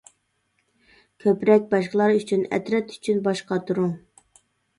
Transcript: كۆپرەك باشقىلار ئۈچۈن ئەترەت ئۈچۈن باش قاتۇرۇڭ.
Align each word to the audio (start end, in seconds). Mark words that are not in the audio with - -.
كۆپرەك 1.23 1.67
باشقىلار 1.73 2.15
ئۈچۈن 2.15 2.47
ئەترەت 2.59 2.91
ئۈچۈن 2.97 3.21
باش 3.29 3.45
قاتۇرۇڭ. 3.53 3.95